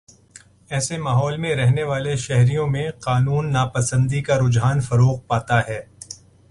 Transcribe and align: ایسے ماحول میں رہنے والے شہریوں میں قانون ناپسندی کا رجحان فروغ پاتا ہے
ایسے 0.69 0.97
ماحول 0.97 1.37
میں 1.37 1.53
رہنے 1.55 1.83
والے 1.83 2.15
شہریوں 2.15 2.65
میں 2.67 2.89
قانون 2.99 3.51
ناپسندی 3.53 4.21
کا 4.21 4.37
رجحان 4.39 4.79
فروغ 4.79 5.19
پاتا 5.27 5.59
ہے 5.67 5.81